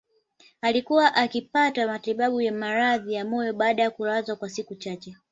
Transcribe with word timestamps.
Alikuwa 0.61 1.15
akipatiwa 1.15 1.87
matibabu 1.87 2.41
ya 2.41 2.51
maradhi 2.51 3.13
ya 3.13 3.25
moyo 3.25 3.53
baada 3.53 3.83
ya 3.83 3.91
kulazwa 3.91 4.35
kwa 4.35 4.49
siku 4.49 4.75
chache 4.75 5.15